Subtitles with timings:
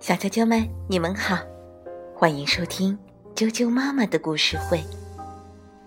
[0.00, 1.38] 小啾啾们，你们好，
[2.14, 2.98] 欢迎收听
[3.34, 4.82] 啾啾妈妈的故事会，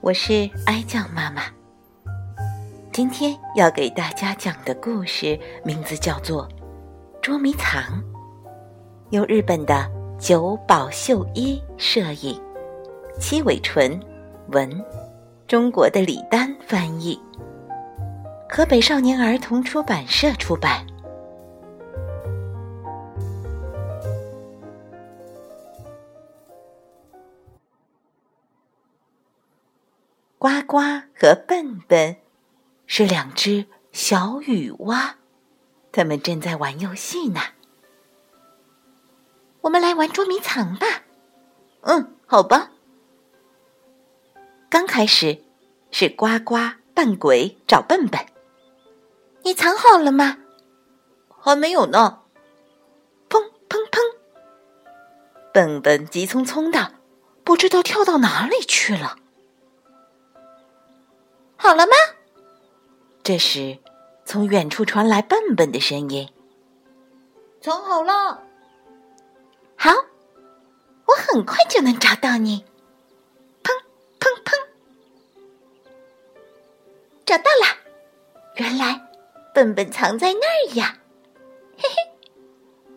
[0.02, 1.44] 我是哀酱妈妈。
[2.92, 6.48] 今天要给大家讲的故事名字叫做
[7.22, 7.82] 《捉迷藏》，
[9.12, 9.90] 由日本的
[10.20, 12.42] 久保秀一摄影，
[13.20, 14.00] 七尾纯
[14.50, 14.70] 文，
[15.48, 17.20] 中国的李丹翻译，
[18.54, 20.86] 河北少年儿童出版社出版。
[30.38, 30.80] 呱呱
[31.18, 32.18] 和笨笨
[32.88, 35.16] 是两只小雨蛙，
[35.94, 37.40] 他们正在玩游戏呢。
[39.62, 40.86] 我们来玩捉迷藏吧。
[41.84, 42.72] 嗯，好吧。
[44.70, 45.42] 刚开始
[45.90, 46.56] 是呱呱
[46.94, 48.20] 扮鬼找笨笨，
[49.44, 50.38] 你藏好了吗？
[51.30, 52.22] 还没有呢。
[53.30, 54.00] 砰砰砰！
[55.54, 56.94] 笨笨急匆匆的，
[57.44, 59.18] 不知道跳到哪里去了。
[61.58, 61.94] 好了吗？
[63.24, 63.80] 这时，
[64.26, 66.30] 从远处传来笨笨的声音
[67.62, 68.44] ：“藏好了。
[69.78, 69.92] ”“好，
[71.06, 72.66] 我很快就能找到你。
[73.64, 73.72] ”“砰
[74.20, 74.56] 砰砰！”
[77.26, 77.78] 找到了，
[78.56, 79.00] 原来
[79.62, 80.98] 笨笨藏在那儿呀！
[81.78, 81.96] 嘿嘿，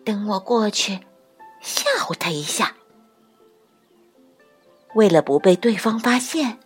[0.03, 0.99] 等我过去
[1.61, 2.75] 吓唬他一下。
[4.95, 6.57] 为了不被对方发现，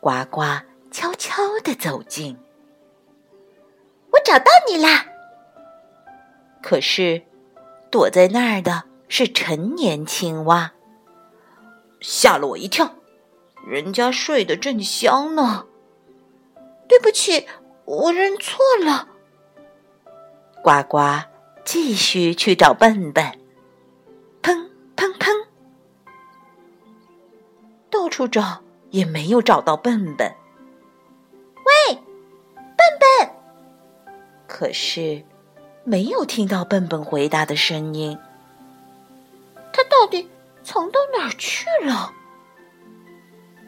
[0.00, 0.42] 呱呱。
[0.90, 2.36] 悄悄的走近，
[4.10, 5.06] 我找到你啦！
[6.62, 7.22] 可是，
[7.90, 10.74] 躲在那儿的是成年青蛙，
[12.02, 12.96] 吓了我一跳。
[13.66, 15.66] 人家睡得正香呢。
[16.86, 17.48] 对不起，
[17.86, 19.08] 我认错了。
[20.62, 20.98] 呱呱，
[21.64, 23.24] 继续去找笨笨。
[24.40, 25.46] 砰砰砰，
[27.90, 30.32] 到处找也没有找到笨笨。
[31.56, 31.94] 喂，
[32.54, 33.30] 笨笨
[34.46, 35.24] 可是，
[35.82, 38.16] 没有听到笨笨回答的声音。
[39.72, 40.28] 他到底
[40.62, 42.12] 藏到哪儿去了？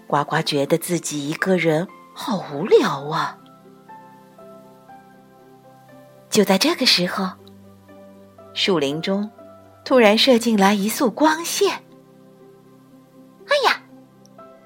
[0.07, 3.39] 呱呱觉得自己一个人好无聊啊！
[6.35, 7.31] 就在这个时候，
[8.55, 9.31] 树林中
[9.85, 11.71] 突然射进来一束光线。
[13.47, 13.81] 哎呀，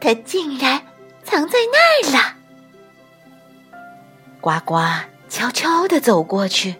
[0.01, 0.81] 它竟然
[1.23, 1.79] 藏在那
[2.09, 2.37] 儿了！
[4.41, 4.77] 呱呱。
[5.29, 6.75] 悄悄地走过去，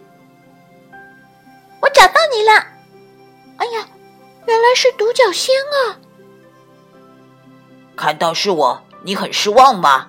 [1.83, 2.53] 我找到你了！
[3.59, 3.87] 哎呀，
[4.47, 6.01] 原来是独角仙啊！
[7.95, 10.09] 看到是我，你很失望吗？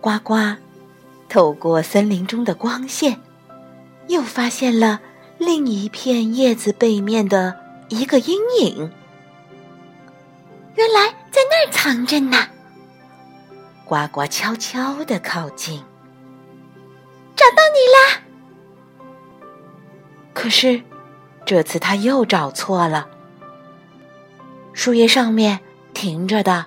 [0.00, 0.34] 呱呱，
[1.32, 3.18] 透过森林中的光线，
[4.06, 5.00] 又发现了
[5.38, 8.92] 另一片叶子背面的一个阴影。
[10.74, 12.48] 原来在那儿藏着呢。
[13.86, 15.82] 呱呱悄悄的靠近，
[17.34, 18.20] 找到你啦！
[20.34, 20.82] 可是
[21.46, 23.08] 这次他又找错了。
[24.74, 25.60] 树叶上面
[25.94, 26.66] 停着的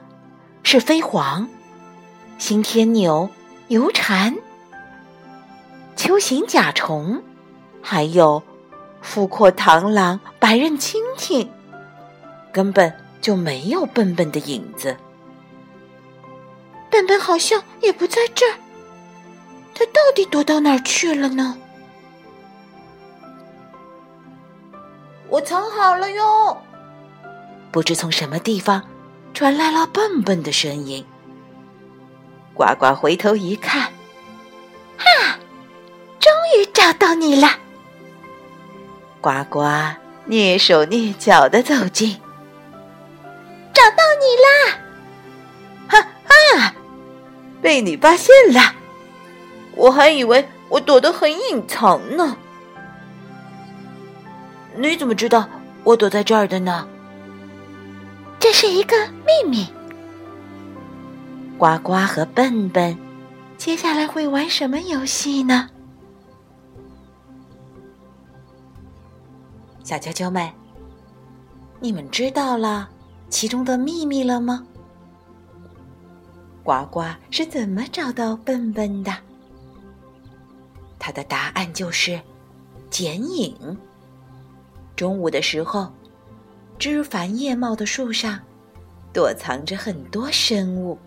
[0.63, 1.45] 是飞蝗、
[2.39, 3.29] 新天牛、
[3.67, 4.35] 油蝉、
[6.05, 7.19] 秋形甲虫，
[7.81, 8.43] 还有
[9.01, 11.49] 富阔螳螂、白刃蜻蜓，
[12.51, 14.95] 根本就没有笨笨的影子。
[16.91, 18.53] 笨笨好像也不在这儿，
[19.73, 21.57] 他到底躲到哪儿去了呢？
[25.27, 26.55] 我藏好了哟！
[27.71, 28.83] 不知从什么地方
[29.33, 31.03] 传来了笨笨的声音。
[32.53, 33.91] 呱呱回头一看，
[36.75, 37.47] 找到你了！
[39.21, 39.61] 呱呱
[40.27, 42.19] 蹑手蹑脚的走近，
[43.73, 44.77] 找到你啦！
[45.87, 46.73] 哈哈！
[47.61, 48.75] 被你发现了，
[49.73, 52.35] 我还以为我躲得很隐藏呢。
[54.75, 55.47] 你怎么知道
[55.85, 56.85] 我躲在这儿的呢？
[58.37, 59.65] 这是一个秘密。
[61.57, 62.97] 呱呱和笨笨，
[63.57, 65.69] 接下来会玩什么游戏呢？
[69.85, 70.51] 小啾啾们，
[71.79, 72.89] 你们知道了
[73.29, 74.65] 其中的秘密了吗？
[76.63, 79.15] 呱呱是怎么找到笨笨的？
[80.97, 82.19] 他的答案就是
[82.89, 83.55] 剪影。
[84.95, 85.87] 中午的时候，
[86.79, 88.39] 枝繁叶茂的树上
[89.13, 90.97] 躲藏着很多生物，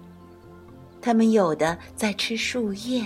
[1.03, 3.05] 它们有的在吃树叶，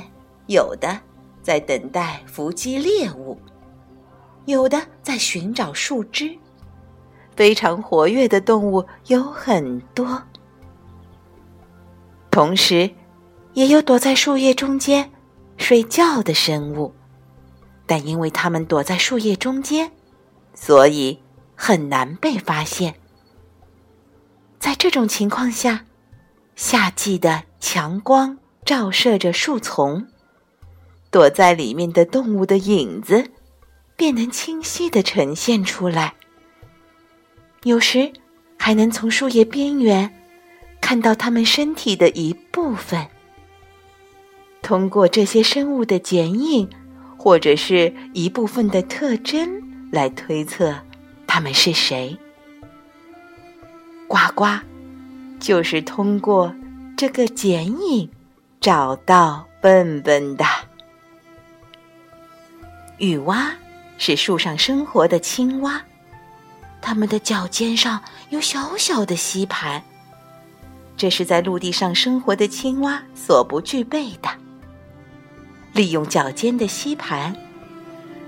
[0.49, 1.01] 有的
[1.43, 3.39] 在等待伏击猎物，
[4.47, 6.37] 有的在寻找树枝。
[7.35, 10.23] 非常活跃的动物有很多，
[12.31, 12.91] 同时，
[13.55, 15.11] 也有躲在树叶中间
[15.57, 16.93] 睡觉的生物。
[17.87, 19.91] 但因为它们躲在树叶中间，
[20.55, 21.19] 所以
[21.55, 22.95] 很难被发现。
[24.59, 25.85] 在这种情况下，
[26.55, 30.07] 夏季的强光照射着树丛，
[31.11, 33.31] 躲在里面的动物的影子
[34.03, 36.15] 便能清晰的呈现出来。
[37.63, 38.13] 有时
[38.59, 40.13] 还能从树叶边缘
[40.81, 43.07] 看到它们身体的一部分。
[44.61, 46.69] 通过这些生物的剪影，
[47.17, 49.63] 或者是一部分的特征
[49.93, 50.75] 来推测
[51.29, 52.19] 它们是谁。
[54.09, 54.47] 呱呱，
[55.39, 56.53] 就是通过
[56.97, 58.11] 这个剪影
[58.61, 60.45] 找到笨笨的。
[62.99, 63.55] 雨蛙
[64.05, 65.81] 是树上生活的青蛙。
[66.81, 69.81] 它们的脚尖上有小小的吸盘，
[70.97, 74.29] 这是在陆地上生活的青蛙所不具备的。
[75.73, 77.33] 利用脚尖的吸盘，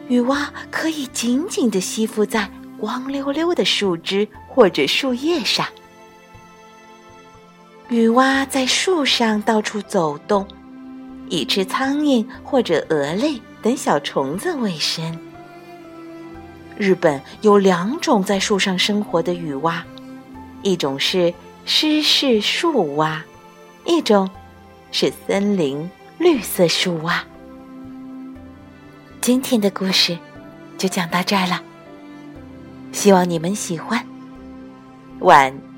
[0.07, 2.49] 雨蛙可以紧紧地吸附在
[2.79, 5.67] 光溜溜的树枝或者树叶上。
[7.89, 10.47] 雨蛙在树上到处走动，
[11.29, 15.19] 以吃苍蝇或者蛾类等小虫子为生。
[16.77, 19.85] 日本有两种在树上生活的雨蛙，
[20.63, 21.33] 一种是
[21.65, 23.25] 湿式树蛙，
[23.85, 24.29] 一种
[24.91, 25.89] 是森林
[26.19, 27.25] 绿色树蛙。
[29.21, 30.19] 今天的故事
[30.77, 31.63] 就讲到这儿了，
[32.93, 34.05] 希望你们喜欢，
[35.21, 35.74] 晚。